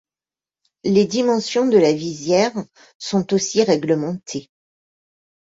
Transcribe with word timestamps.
Les 0.83 1.05
dimensions 1.05 1.67
de 1.67 1.77
la 1.77 1.93
visière 1.93 2.53
sont 2.97 3.33
aussi 3.35 3.61
réglementées. 3.63 4.49